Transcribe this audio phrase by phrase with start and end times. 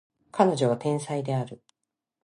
[0.31, 1.61] 彼女は天才である